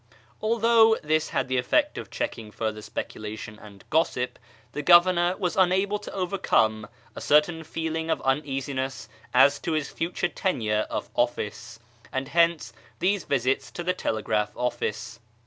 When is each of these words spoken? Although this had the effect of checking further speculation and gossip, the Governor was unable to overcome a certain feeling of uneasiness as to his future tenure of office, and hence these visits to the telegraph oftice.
Although 0.41 0.95
this 1.03 1.29
had 1.29 1.47
the 1.47 1.59
effect 1.59 1.95
of 1.99 2.09
checking 2.09 2.49
further 2.49 2.81
speculation 2.81 3.59
and 3.59 3.87
gossip, 3.91 4.39
the 4.71 4.81
Governor 4.81 5.37
was 5.37 5.55
unable 5.55 5.99
to 5.99 6.11
overcome 6.11 6.87
a 7.15 7.21
certain 7.21 7.63
feeling 7.63 8.09
of 8.09 8.19
uneasiness 8.21 9.07
as 9.31 9.59
to 9.59 9.73
his 9.73 9.89
future 9.89 10.27
tenure 10.29 10.87
of 10.89 11.11
office, 11.13 11.77
and 12.11 12.29
hence 12.29 12.73
these 12.97 13.25
visits 13.25 13.69
to 13.69 13.83
the 13.83 13.93
telegraph 13.93 14.51
oftice. 14.55 15.19